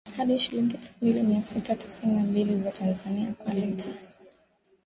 [0.17, 3.89] hadi shilingi elfu mbili mia sita tisini na mbili za Tanzania kwa lita